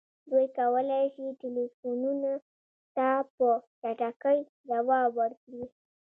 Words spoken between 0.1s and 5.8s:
دوی کولی شي ټیلیفونونو ته په چټکۍ ځواب ورکړي